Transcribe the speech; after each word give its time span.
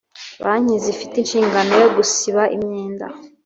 Banki 0.43 0.75
zifite 0.85 1.13
inshingano 1.17 1.71
yo 1.83 1.87
gusiba 1.95 2.41
imyenda 2.55 3.05